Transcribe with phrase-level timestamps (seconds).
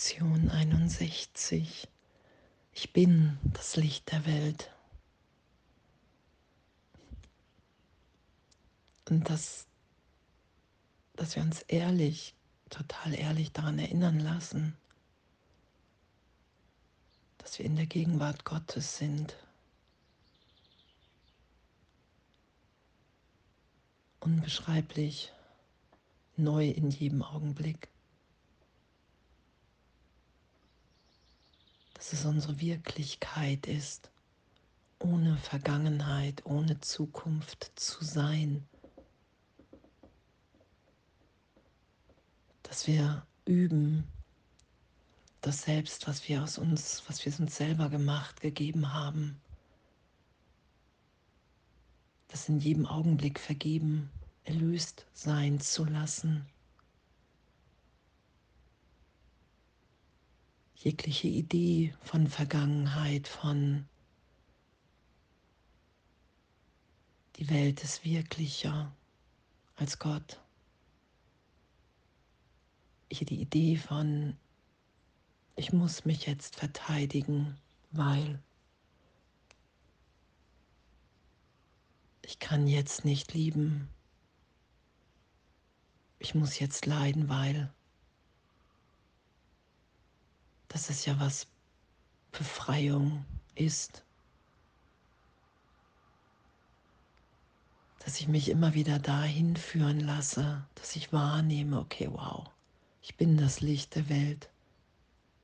[0.00, 1.86] Lektion 61.
[2.72, 4.70] Ich bin das Licht der Welt.
[9.10, 9.66] Und dass,
[11.16, 12.34] dass wir uns ehrlich,
[12.70, 14.74] total ehrlich daran erinnern lassen,
[17.36, 19.36] dass wir in der Gegenwart Gottes sind.
[24.20, 25.30] Unbeschreiblich,
[26.38, 27.90] neu in jedem Augenblick.
[32.00, 34.10] Dass es unsere Wirklichkeit ist,
[35.00, 38.66] ohne Vergangenheit, ohne Zukunft zu sein.
[42.62, 44.10] Dass wir üben,
[45.42, 49.38] das Selbst, was wir aus uns, was wir uns selber gemacht, gegeben haben,
[52.28, 54.10] das in jedem Augenblick vergeben,
[54.44, 56.46] erlöst sein zu lassen.
[60.82, 63.86] Jegliche Idee von Vergangenheit, von
[67.36, 68.90] die Welt ist wirklicher
[69.76, 70.40] als Gott.
[73.10, 74.38] Die Idee von
[75.54, 77.58] ich muss mich jetzt verteidigen,
[77.90, 78.42] weil
[82.22, 83.90] ich kann jetzt nicht lieben.
[86.18, 87.70] Ich muss jetzt leiden, weil
[90.70, 91.48] das ist ja was
[92.30, 93.24] Befreiung
[93.56, 94.04] ist.
[97.98, 102.48] Dass ich mich immer wieder dahin führen lasse, dass ich wahrnehme, okay, wow,
[103.02, 104.48] ich bin das Licht der Welt.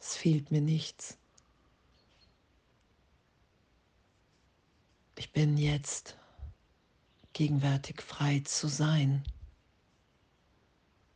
[0.00, 1.16] Es fehlt mir nichts.
[5.16, 6.18] Ich bin jetzt
[7.32, 9.22] gegenwärtig frei zu sein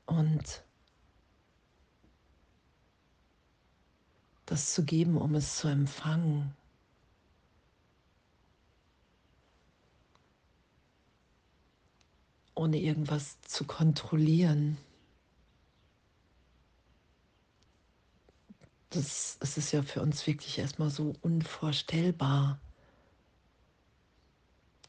[0.07, 0.63] und
[4.47, 6.55] das zu geben, um es zu empfangen.
[12.59, 14.79] ohne irgendwas zu kontrollieren.
[18.97, 22.59] das, das ist ja für uns wirklich erstmal so unvorstellbar,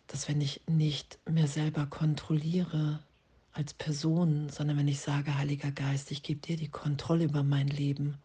[0.07, 3.03] dass wenn ich nicht mehr selber kontrolliere
[3.51, 7.67] als Person, sondern wenn ich sage, Heiliger Geist, ich gebe dir die Kontrolle über mein
[7.67, 8.17] Leben,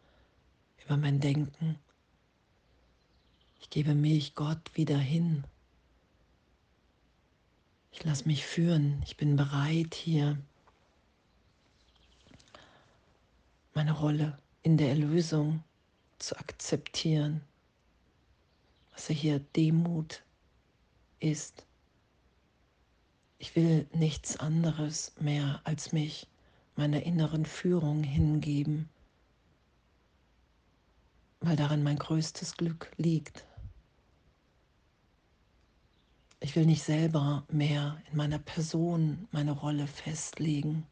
[0.84, 1.78] über mein Denken,
[3.60, 5.44] ich gebe mich Gott wieder hin.
[7.92, 9.02] Ich lasse mich führen.
[9.04, 10.38] Ich bin bereit, hier
[13.74, 15.62] meine Rolle in der Erlösung
[16.18, 17.42] zu akzeptieren,
[18.92, 20.22] was hier Demut
[21.20, 21.64] ist.
[23.38, 26.26] Ich will nichts anderes mehr als mich
[26.76, 28.88] meiner inneren Führung hingeben,
[31.42, 33.44] weil daran mein größtes Glück liegt.
[36.40, 40.86] Ich will nicht selber mehr in meiner Person meine Rolle festlegen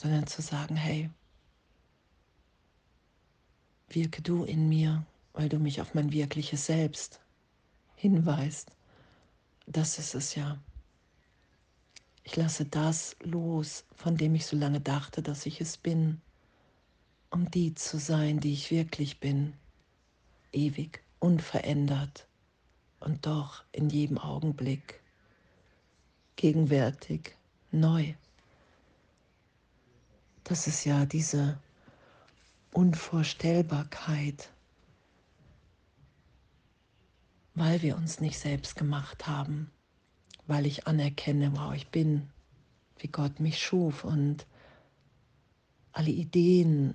[0.00, 1.10] sondern zu sagen, hey,
[3.88, 5.04] wirke du in mir,
[5.34, 7.20] weil du mich auf mein wirkliches Selbst
[7.96, 8.72] hinweist.
[9.66, 10.58] Das ist es ja.
[12.24, 16.22] Ich lasse das los, von dem ich so lange dachte, dass ich es bin,
[17.30, 19.54] um die zu sein, die ich wirklich bin,
[20.52, 22.26] ewig, unverändert
[22.98, 25.00] und doch in jedem Augenblick
[26.36, 27.36] gegenwärtig,
[27.70, 28.14] neu.
[30.44, 31.58] Das ist ja diese
[32.72, 34.50] Unvorstellbarkeit,
[37.54, 39.70] weil wir uns nicht selbst gemacht haben,
[40.46, 42.28] weil ich anerkenne, wow, ich bin,
[42.98, 44.46] wie Gott mich schuf und
[45.92, 46.94] alle Ideen,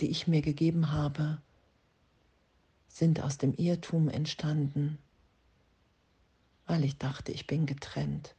[0.00, 1.40] die ich mir gegeben habe,
[2.88, 4.98] sind aus dem Irrtum entstanden,
[6.66, 8.34] weil ich dachte, ich bin getrennt.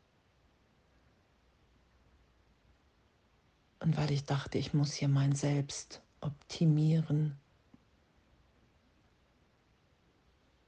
[3.80, 7.38] Und weil ich dachte, ich muss hier mein Selbst optimieren,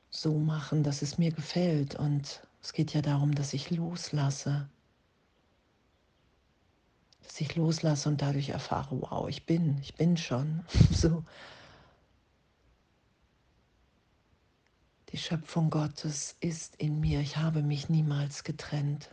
[0.09, 1.95] so machen, dass es mir gefällt.
[1.95, 4.69] Und es geht ja darum, dass ich loslasse.
[7.23, 10.65] Dass ich loslasse und dadurch erfahre, wow, ich bin, ich bin schon.
[10.91, 11.23] so.
[15.09, 17.19] Die Schöpfung Gottes ist in mir.
[17.19, 19.09] Ich habe mich niemals getrennt.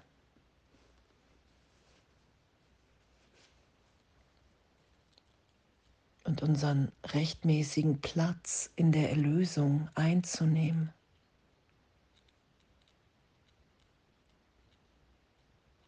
[6.28, 10.92] und unseren rechtmäßigen Platz in der Erlösung einzunehmen.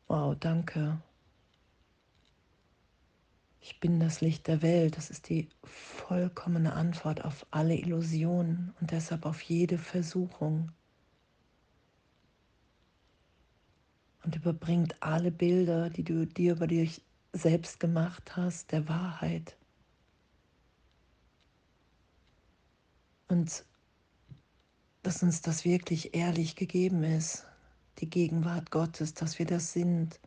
[0.09, 1.01] Wow, danke.
[3.61, 4.97] Ich bin das Licht der Welt.
[4.97, 10.73] Das ist die vollkommene Antwort auf alle Illusionen und deshalb auf jede Versuchung.
[14.25, 17.03] Und überbringt alle Bilder, die du dir über dich
[17.33, 19.57] selbst gemacht hast, der Wahrheit.
[23.29, 23.65] Und
[25.03, 27.47] dass uns das wirklich ehrlich gegeben ist,
[27.99, 30.19] die Gegenwart Gottes, dass wir das sind,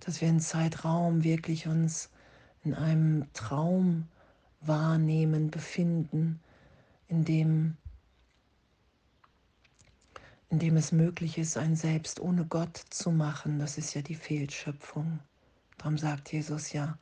[0.00, 2.10] dass wir in Zeitraum wirklich uns
[2.62, 4.08] in einem Traum
[4.60, 6.40] wahrnehmen, befinden,
[7.08, 7.76] in dem,
[10.48, 13.58] in dem es möglich ist, ein Selbst ohne Gott zu machen.
[13.58, 15.20] Das ist ja die Fehlschöpfung.
[15.78, 16.98] Darum sagt Jesus ja,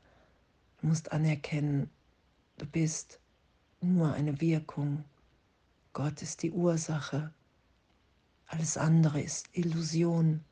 [0.81, 1.89] du musst anerkennen,
[2.59, 3.21] du bist
[3.81, 5.05] nur eine Wirkung.
[5.93, 7.33] Gott ist die Ursache.
[8.47, 10.45] Alles andere ist Illusion.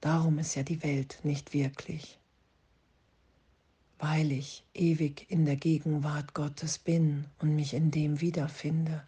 [0.00, 2.18] Darum ist ja die Welt nicht wirklich,
[3.98, 9.06] weil ich ewig in der Gegenwart Gottes bin und mich in dem wiederfinde,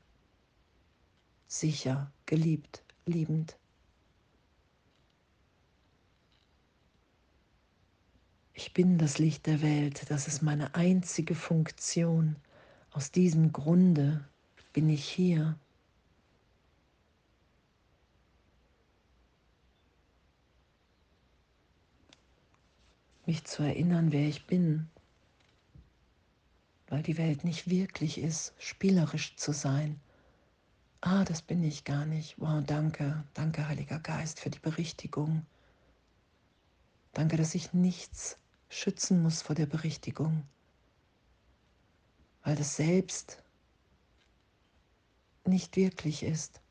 [1.47, 3.57] sicher, geliebt, liebend.
[8.55, 12.37] Ich bin das Licht der Welt, das ist meine einzige Funktion.
[12.91, 14.29] Aus diesem Grunde
[14.73, 15.59] bin ich hier.
[23.29, 24.89] Mich zu erinnern, wer ich bin,
[26.89, 30.01] weil die Welt nicht wirklich ist, spielerisch zu sein.
[31.03, 32.37] Ah, das bin ich gar nicht.
[32.39, 35.45] Wow, danke, danke, Heiliger Geist, für die Berichtigung.
[37.13, 38.39] Danke, dass ich nichts
[38.71, 40.45] schützen muss vor der Berichtigung,
[42.45, 43.43] weil das Selbst
[45.45, 46.63] nicht wirklich ist,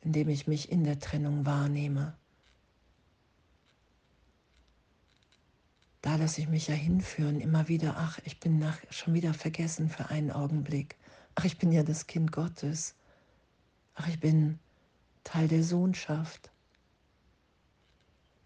[0.00, 2.16] indem ich mich in der Trennung wahrnehme.
[6.14, 9.88] Da lasse ich mich ja hinführen, immer wieder, ach, ich bin nach, schon wieder vergessen
[9.88, 10.96] für einen Augenblick.
[11.34, 12.94] Ach, ich bin ja das Kind Gottes.
[13.96, 14.60] Ach, ich bin
[15.24, 16.52] Teil der Sohnschaft.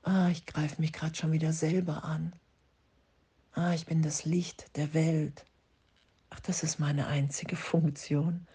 [0.03, 2.33] Ah, ich greife mich gerade schon wieder selber an.
[3.53, 5.45] Ah, ich bin das Licht der Welt.
[6.31, 8.47] Ach, das ist meine einzige Funktion.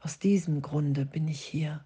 [0.00, 1.82] Aus diesem Grunde bin ich hier.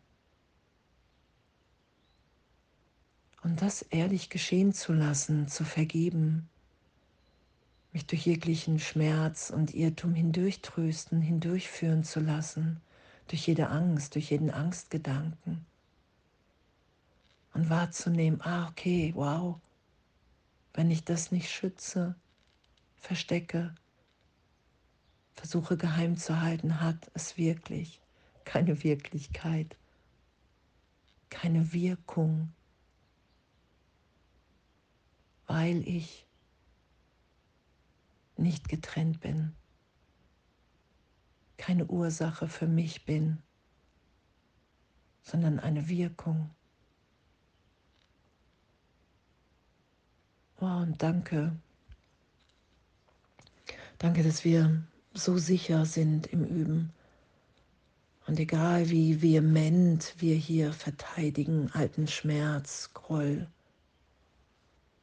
[3.42, 6.48] Und das ehrlich geschehen zu lassen, zu vergeben,
[7.92, 12.80] mich durch jeglichen Schmerz und Irrtum hindurchtrösten, hindurchführen zu lassen,
[13.28, 15.64] durch jede Angst, durch jeden Angstgedanken.
[17.54, 19.58] Und wahrzunehmen, ah okay, wow,
[20.74, 22.14] wenn ich das nicht schütze,
[22.96, 23.74] verstecke,
[25.34, 28.00] versuche geheim zu halten, hat es wirklich
[28.44, 29.76] keine Wirklichkeit,
[31.30, 32.52] keine Wirkung
[35.48, 36.26] weil ich
[38.36, 39.52] nicht getrennt bin,
[41.56, 43.42] keine Ursache für mich bin,
[45.22, 46.50] sondern eine Wirkung.
[50.60, 51.56] Oh, und danke.
[53.98, 54.82] Danke, dass wir
[55.14, 56.92] so sicher sind im Üben.
[58.26, 63.48] Und egal wie vehement wir hier verteidigen, alten Schmerz, Groll,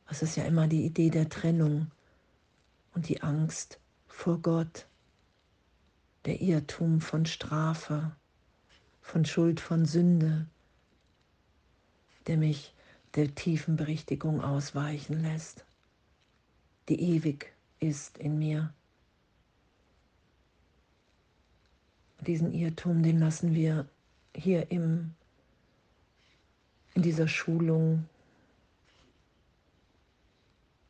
[0.10, 1.92] es ist ja immer die Idee der Trennung
[2.94, 4.88] und die Angst vor Gott,
[6.26, 8.16] der Irrtum von Strafe,
[9.02, 10.48] von Schuld, von Sünde,
[12.28, 12.74] der mich
[13.16, 15.66] der tiefen Berichtigung ausweichen lässt,
[16.90, 18.74] die ewig ist in mir.
[22.22, 23.88] Diesen Irrtum, den lassen wir
[24.36, 25.14] hier im,
[26.94, 28.06] in dieser Schulung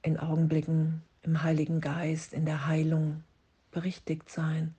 [0.06, 3.24] in Augenblicken im Heiligen Geist, in der Heilung
[3.72, 4.76] berichtigt sein.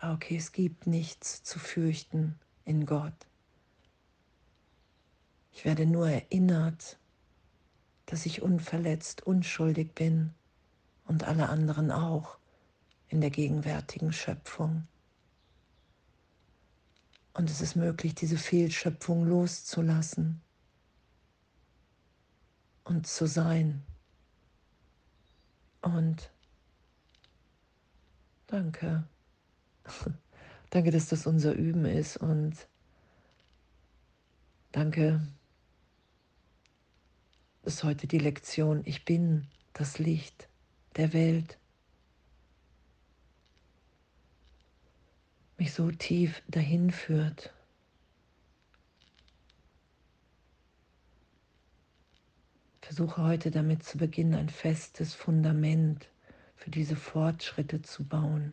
[0.00, 3.14] Ah, okay, es gibt nichts zu fürchten in Gott.
[5.50, 6.98] Ich werde nur erinnert,
[8.04, 10.34] dass ich unverletzt, unschuldig bin
[11.06, 12.36] und alle anderen auch
[13.08, 14.86] in der gegenwärtigen Schöpfung.
[17.32, 20.42] Und es ist möglich, diese Fehlschöpfung loszulassen
[22.84, 23.82] und zu sein
[25.84, 26.30] und
[28.46, 29.04] danke.
[30.70, 32.66] danke, dass das unser Üben ist und
[34.72, 35.20] danke,
[37.62, 40.48] dass heute die Lektion Ich bin das Licht
[40.96, 41.58] der Welt
[45.56, 47.52] mich so tief dahin führt.
[52.84, 56.10] Versuche heute damit zu beginnen, ein festes Fundament
[56.54, 58.52] für diese Fortschritte zu bauen,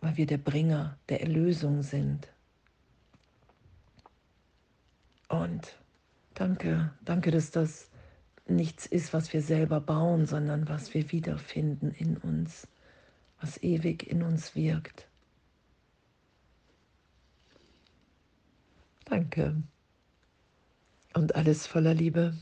[0.00, 2.28] weil wir der Bringer der Erlösung sind.
[5.28, 5.78] Und
[6.34, 7.88] danke, danke, dass das
[8.48, 12.66] nichts ist, was wir selber bauen, sondern was wir wiederfinden in uns,
[13.40, 15.06] was ewig in uns wirkt.
[19.04, 19.62] Danke.
[21.14, 22.34] Und alles voller Liebe.